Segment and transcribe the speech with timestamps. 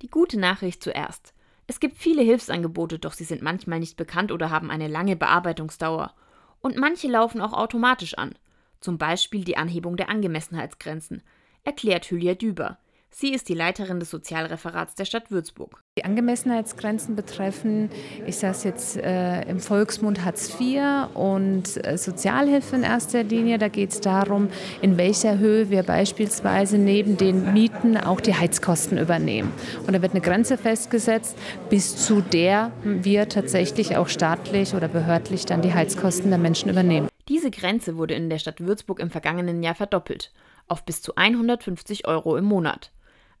[0.00, 1.34] Die gute Nachricht zuerst.
[1.66, 6.14] Es gibt viele Hilfsangebote, doch sie sind manchmal nicht bekannt oder haben eine lange Bearbeitungsdauer.
[6.60, 8.36] Und manche laufen auch automatisch an.
[8.80, 11.22] Zum Beispiel die Anhebung der Angemessenheitsgrenzen,
[11.64, 12.78] erklärt Hülya Düber.
[13.10, 15.82] Sie ist die Leiterin des Sozialreferats der Stadt Würzburg.
[15.96, 17.90] Die Angemessenheitsgrenzen betreffen,
[18.26, 23.58] ich sage es jetzt äh, im Volksmund Hartz IV und äh, Sozialhilfe in erster Linie.
[23.58, 24.48] Da geht es darum,
[24.82, 29.52] in welcher Höhe wir beispielsweise neben den Mieten auch die Heizkosten übernehmen.
[29.86, 31.36] Und da wird eine Grenze festgesetzt,
[31.70, 37.08] bis zu der wir tatsächlich auch staatlich oder behördlich dann die Heizkosten der Menschen übernehmen.
[37.28, 40.30] Diese Grenze wurde in der Stadt Würzburg im vergangenen Jahr verdoppelt
[40.68, 42.92] auf bis zu 150 Euro im Monat.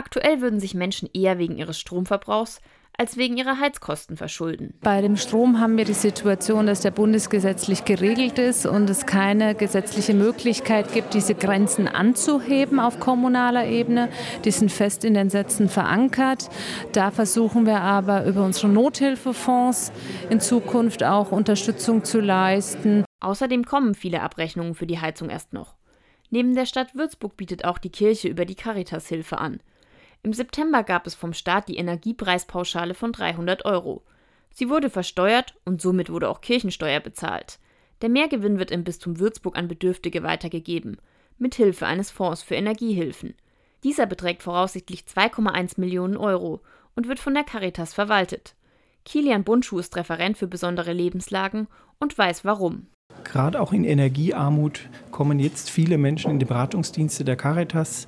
[0.00, 2.62] Aktuell würden sich Menschen eher wegen ihres Stromverbrauchs
[2.96, 4.72] als wegen ihrer Heizkosten verschulden.
[4.80, 9.54] Bei dem Strom haben wir die Situation, dass der bundesgesetzlich geregelt ist und es keine
[9.54, 14.08] gesetzliche Möglichkeit gibt, diese Grenzen anzuheben auf kommunaler Ebene.
[14.46, 16.48] Die sind fest in den Sätzen verankert.
[16.92, 19.92] Da versuchen wir aber über unsere Nothilfefonds
[20.30, 23.04] in Zukunft auch Unterstützung zu leisten.
[23.20, 25.74] Außerdem kommen viele Abrechnungen für die Heizung erst noch.
[26.30, 29.60] Neben der Stadt Würzburg bietet auch die Kirche über die Caritas Hilfe an.
[30.22, 34.02] Im September gab es vom Staat die Energiepreispauschale von 300 Euro.
[34.50, 37.58] Sie wurde versteuert und somit wurde auch Kirchensteuer bezahlt.
[38.02, 40.98] Der Mehrgewinn wird im Bistum Würzburg an Bedürftige weitergegeben,
[41.38, 43.34] mit Hilfe eines Fonds für Energiehilfen.
[43.82, 46.60] Dieser beträgt voraussichtlich 2,1 Millionen Euro
[46.94, 48.54] und wird von der Caritas verwaltet.
[49.06, 51.66] Kilian Bundschuh ist Referent für besondere Lebenslagen
[51.98, 52.86] und weiß warum.
[53.24, 58.06] Gerade auch in Energiearmut kommen jetzt viele Menschen in die Beratungsdienste der Caritas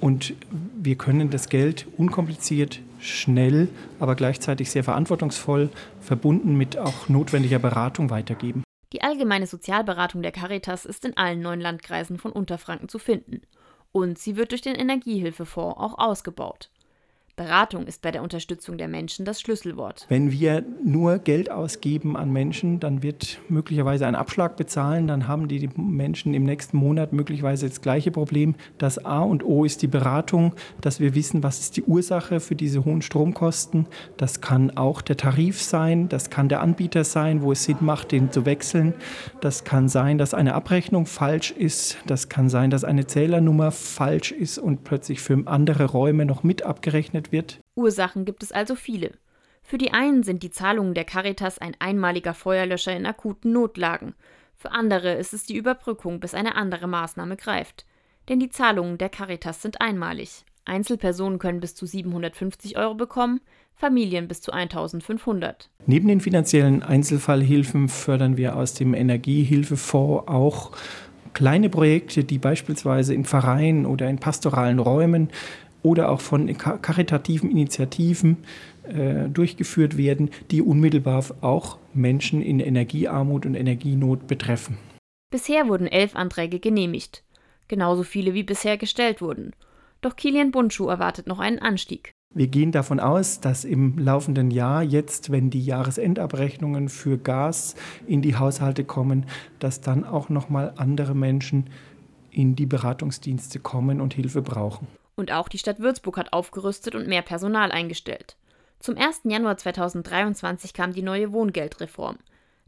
[0.00, 0.34] und
[0.76, 5.70] wir können das Geld unkompliziert, schnell, aber gleichzeitig sehr verantwortungsvoll,
[6.00, 8.62] verbunden mit auch notwendiger Beratung weitergeben.
[8.92, 13.42] Die allgemeine Sozialberatung der Caritas ist in allen neun Landkreisen von Unterfranken zu finden.
[13.92, 16.70] Und sie wird durch den Energiehilfefonds auch ausgebaut.
[17.40, 20.04] Beratung ist bei der Unterstützung der Menschen das Schlüsselwort.
[20.10, 25.48] Wenn wir nur Geld ausgeben an Menschen, dann wird möglicherweise ein Abschlag bezahlen, dann haben
[25.48, 28.56] die Menschen im nächsten Monat möglicherweise das gleiche Problem.
[28.76, 30.52] Das A und O ist die Beratung,
[30.82, 33.86] dass wir wissen, was ist die Ursache für diese hohen Stromkosten.
[34.18, 38.12] Das kann auch der Tarif sein, das kann der Anbieter sein, wo es Sinn macht,
[38.12, 38.92] den zu wechseln.
[39.40, 41.96] Das kann sein, dass eine Abrechnung falsch ist.
[42.06, 46.64] Das kann sein, dass eine Zählernummer falsch ist und plötzlich für andere Räume noch mit
[46.64, 47.60] abgerechnet wird?
[47.74, 49.12] Ursachen gibt es also viele.
[49.62, 54.14] Für die einen sind die Zahlungen der Caritas ein einmaliger Feuerlöscher in akuten Notlagen.
[54.56, 57.86] Für andere ist es die Überbrückung, bis eine andere Maßnahme greift.
[58.28, 60.44] Denn die Zahlungen der Caritas sind einmalig.
[60.64, 63.40] Einzelpersonen können bis zu 750 Euro bekommen,
[63.74, 65.70] Familien bis zu 1500.
[65.86, 70.72] Neben den finanziellen Einzelfallhilfen fördern wir aus dem Energiehilfefonds auch
[71.32, 75.30] kleine Projekte, die beispielsweise in Vereinen oder in pastoralen Räumen
[75.82, 78.38] oder auch von karitativen Initiativen
[78.84, 84.78] äh, durchgeführt werden, die unmittelbar auch Menschen in Energiearmut und Energienot betreffen.
[85.30, 87.22] Bisher wurden elf Anträge genehmigt,
[87.68, 89.52] genauso viele wie bisher gestellt wurden.
[90.00, 92.12] Doch Kilian Bundschuh erwartet noch einen Anstieg.
[92.32, 97.74] Wir gehen davon aus, dass im laufenden Jahr jetzt, wenn die Jahresendabrechnungen für Gas
[98.06, 99.26] in die Haushalte kommen,
[99.58, 101.70] dass dann auch noch mal andere Menschen
[102.30, 104.86] in die Beratungsdienste kommen und Hilfe brauchen.
[105.20, 108.36] Und auch die Stadt Würzburg hat aufgerüstet und mehr Personal eingestellt.
[108.78, 109.20] Zum 1.
[109.24, 112.16] Januar 2023 kam die neue Wohngeldreform.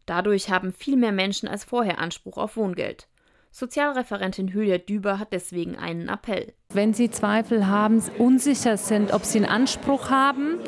[0.04, 3.08] Dadurch haben viel mehr Menschen als vorher Anspruch auf Wohngeld.
[3.54, 6.54] Sozialreferentin Hülya Düber hat deswegen einen Appell.
[6.74, 10.58] Wenn Sie Zweifel haben, unsicher sind, ob Sie einen Anspruch haben,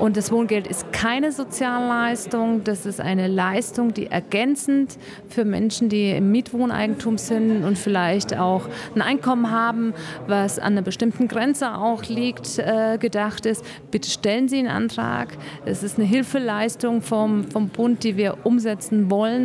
[0.00, 4.96] und das Wohngeld ist keine Sozialleistung, das ist eine Leistung, die ergänzend
[5.28, 8.62] für Menschen, die im Mietwohneigentum sind und vielleicht auch
[8.94, 9.92] ein Einkommen haben,
[10.26, 13.62] was an einer bestimmten Grenze auch liegt, äh, gedacht ist.
[13.90, 15.36] Bitte stellen Sie einen Antrag.
[15.66, 19.42] Es ist eine Hilfeleistung vom, vom Bund, die wir umsetzen wollen.